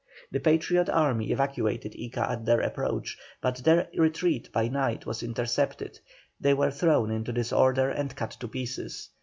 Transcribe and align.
The 0.31 0.39
Patriot 0.39 0.89
army 0.89 1.29
evacuated 1.29 1.91
Ica 1.93 2.27
at 2.27 2.43
their 2.45 2.59
approach, 2.59 3.19
but 3.39 3.57
their 3.57 3.87
retreat 3.95 4.51
by 4.51 4.67
night 4.67 5.05
was 5.05 5.21
intercepted, 5.21 5.99
they 6.39 6.55
were 6.55 6.71
thrown 6.71 7.11
into 7.11 7.31
disorder 7.31 7.91
and 7.91 8.15
cut 8.15 8.31
to 8.39 8.47
pieces. 8.47 9.09